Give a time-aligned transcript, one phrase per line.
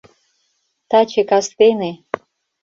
[0.89, 1.91] —Таче кастене.